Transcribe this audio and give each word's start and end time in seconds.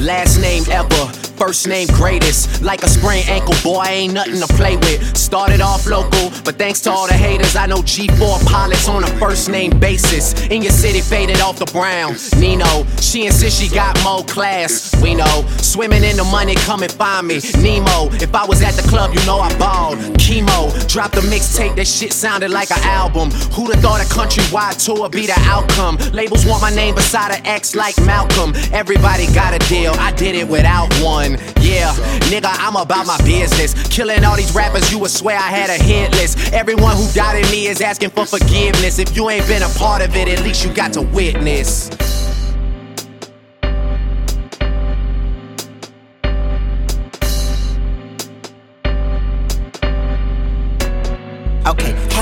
Last 0.00 0.40
name 0.40 0.64
ever, 0.70 1.06
first 1.36 1.68
name 1.68 1.86
greatest. 1.88 2.62
Like 2.62 2.82
a 2.82 2.88
sprained 2.88 3.28
ankle, 3.28 3.54
boy, 3.62 3.84
ain't 3.84 4.14
nothing 4.14 4.40
to 4.40 4.46
play 4.54 4.76
with. 4.76 5.14
Started 5.14 5.60
off 5.60 5.86
local, 5.86 6.30
but 6.42 6.56
thanks 6.56 6.80
to 6.82 6.90
all 6.90 7.06
the 7.06 7.12
haters, 7.12 7.54
I 7.54 7.66
know 7.66 7.82
G4 7.82 8.46
pilots 8.46 8.88
on 8.88 9.04
a 9.04 9.06
first 9.18 9.50
name 9.50 9.78
basis. 9.78 10.32
In 10.46 10.62
your 10.62 10.72
city, 10.72 11.02
faded 11.02 11.40
off 11.42 11.58
the 11.58 11.66
brown. 11.66 12.16
Nino, 12.38 12.86
she 12.98 13.26
insists 13.26 13.60
she 13.60 13.68
got 13.68 14.02
more 14.02 14.24
class. 14.24 14.89
We 15.02 15.14
know, 15.14 15.44
swimming 15.58 16.04
in 16.04 16.16
the 16.16 16.24
money, 16.24 16.54
come 16.54 16.82
and 16.82 16.92
find 16.92 17.26
me. 17.26 17.40
Nemo, 17.62 18.12
if 18.20 18.34
I 18.34 18.44
was 18.44 18.62
at 18.62 18.74
the 18.74 18.86
club, 18.88 19.14
you 19.14 19.24
know 19.24 19.38
I 19.38 19.56
balled. 19.58 19.98
Chemo, 20.20 20.70
dropped 20.88 21.16
a 21.16 21.20
mixtape, 21.20 21.76
that 21.76 21.86
shit 21.86 22.12
sounded 22.12 22.50
like 22.50 22.70
an 22.70 22.82
album. 22.82 23.30
Who'da 23.52 23.76
thought 23.80 24.00
a 24.00 24.04
countrywide 24.04 24.84
tour 24.84 25.08
be 25.08 25.26
the 25.26 25.38
outcome? 25.46 25.96
Labels 26.12 26.44
want 26.44 26.60
my 26.62 26.70
name 26.70 26.94
beside 26.94 27.32
an 27.32 27.46
X 27.46 27.74
like 27.74 27.96
Malcolm. 28.04 28.52
Everybody 28.72 29.26
got 29.32 29.54
a 29.54 29.58
deal, 29.68 29.92
I 29.98 30.12
did 30.12 30.34
it 30.34 30.46
without 30.46 30.92
one. 31.02 31.32
Yeah, 31.60 31.92
nigga, 32.28 32.50
I'm 32.58 32.76
about 32.76 33.06
my 33.06 33.18
business. 33.24 33.74
Killing 33.88 34.24
all 34.24 34.36
these 34.36 34.54
rappers, 34.54 34.92
you 34.92 34.98
would 34.98 35.10
swear 35.10 35.36
I 35.36 35.50
had 35.50 35.70
a 35.70 35.82
hit 35.82 36.10
list. 36.12 36.52
Everyone 36.52 36.96
who 36.96 37.10
doubted 37.12 37.50
me 37.50 37.66
is 37.68 37.80
asking 37.80 38.10
for 38.10 38.26
forgiveness. 38.26 38.98
If 38.98 39.16
you 39.16 39.30
ain't 39.30 39.46
been 39.46 39.62
a 39.62 39.68
part 39.78 40.02
of 40.02 40.14
it, 40.14 40.28
at 40.28 40.42
least 40.42 40.64
you 40.64 40.72
got 40.72 40.92
to 40.94 41.02
witness. 41.02 41.90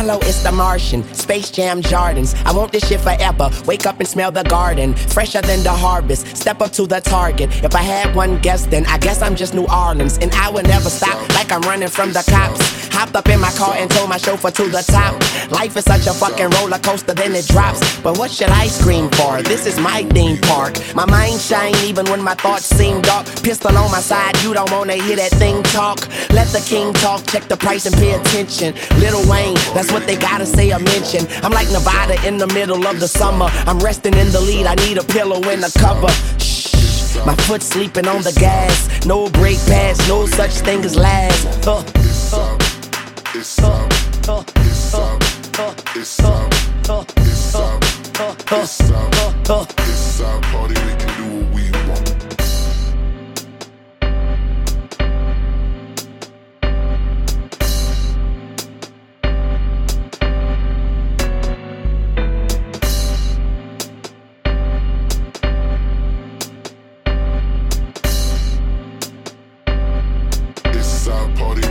Hello, 0.00 0.16
it's 0.22 0.44
the 0.44 0.52
Martian. 0.52 1.02
Space 1.12 1.50
Jam 1.50 1.82
Jordans. 1.82 2.32
I 2.46 2.52
want 2.52 2.70
this 2.70 2.86
shit 2.86 3.00
forever. 3.00 3.50
Wake 3.66 3.84
up 3.84 3.98
and 3.98 4.06
smell 4.06 4.30
the 4.30 4.44
garden. 4.44 4.94
Fresher 4.94 5.40
than 5.40 5.64
the 5.64 5.72
harvest. 5.72 6.36
Step 6.36 6.60
up 6.60 6.70
to 6.74 6.86
the 6.86 7.00
target. 7.00 7.50
If 7.64 7.74
I 7.74 7.82
had 7.82 8.14
one 8.14 8.38
guess, 8.38 8.64
then 8.66 8.86
I 8.86 8.98
guess 8.98 9.22
I'm 9.22 9.34
just 9.34 9.54
New 9.54 9.66
Orleans. 9.66 10.16
And 10.18 10.30
I 10.34 10.50
would 10.50 10.68
never 10.68 10.88
stop 10.88 11.18
like 11.30 11.50
I'm 11.50 11.62
running 11.62 11.88
from 11.88 12.12
the 12.12 12.22
cops. 12.30 12.67
Hopped 12.98 13.14
up 13.14 13.28
in 13.28 13.38
my 13.38 13.52
car 13.52 13.76
and 13.76 13.88
told 13.88 14.08
my 14.08 14.16
chauffeur 14.16 14.50
to 14.50 14.64
the 14.64 14.82
top. 14.82 15.14
Life 15.52 15.76
is 15.76 15.84
such 15.84 16.08
a 16.08 16.12
fucking 16.12 16.50
roller 16.58 16.80
coaster, 16.80 17.14
then 17.14 17.32
it 17.32 17.46
drops. 17.46 17.78
But 18.00 18.18
what 18.18 18.28
should 18.28 18.48
I 18.48 18.66
scream 18.66 19.08
for? 19.10 19.40
This 19.40 19.66
is 19.66 19.78
my 19.78 20.02
theme 20.10 20.36
park. 20.38 20.74
My 20.96 21.06
mind 21.06 21.40
shine 21.40 21.76
even 21.84 22.06
when 22.06 22.20
my 22.20 22.34
thoughts 22.34 22.64
seem 22.64 23.00
dark. 23.02 23.24
Pistol 23.44 23.78
on 23.78 23.92
my 23.92 24.00
side, 24.00 24.36
you 24.42 24.52
don't 24.52 24.68
wanna 24.72 24.94
hear 24.94 25.14
that 25.14 25.30
thing 25.30 25.62
talk. 25.62 26.00
Let 26.30 26.48
the 26.48 26.58
king 26.66 26.92
talk, 26.92 27.24
check 27.24 27.44
the 27.44 27.56
price 27.56 27.86
and 27.86 27.94
pay 27.94 28.14
attention. 28.14 28.74
Lil 28.98 29.30
Wayne, 29.30 29.54
that's 29.74 29.92
what 29.92 30.04
they 30.08 30.16
gotta 30.16 30.44
say 30.44 30.72
or 30.72 30.80
mention. 30.80 31.24
I'm 31.44 31.52
like 31.52 31.70
Nevada 31.70 32.18
in 32.26 32.36
the 32.36 32.48
middle 32.48 32.84
of 32.84 32.98
the 32.98 33.06
summer. 33.06 33.46
I'm 33.68 33.78
resting 33.78 34.14
in 34.14 34.32
the 34.32 34.40
lead, 34.40 34.66
I 34.66 34.74
need 34.74 34.98
a 34.98 35.04
pillow 35.04 35.38
in 35.50 35.60
the 35.60 35.70
cover. 35.78 36.10
Shh, 36.42 37.14
my 37.24 37.36
foot 37.46 37.62
sleeping 37.62 38.08
on 38.08 38.22
the 38.22 38.32
gas. 38.32 39.06
No 39.06 39.30
brake 39.30 39.64
pads, 39.66 40.00
no 40.08 40.26
such 40.26 40.50
thing 40.66 40.84
as 40.84 40.96
last. 40.96 41.64
Huh. 41.64 41.84
Huh. 42.34 42.57
It's 43.40 43.62
our, 43.62 43.88
It's. 44.26 44.50
It's. 44.66 44.90
It's. 45.94 46.18
It's 49.54 50.20
Party, 50.50 50.74
we 50.74 50.92
can 50.96 51.10
do 51.16 51.24
what 51.36 51.54
we 51.54 51.70
want. 51.88 52.18
party 71.36 71.67